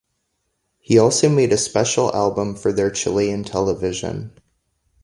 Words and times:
He 0.79 0.97
also 0.97 1.29
made 1.29 1.53
a 1.53 1.59
special 1.59 2.11
album 2.15 2.55
for 2.55 2.71
their 2.73 2.89
Chilean 2.89 3.43
television. 3.43 4.31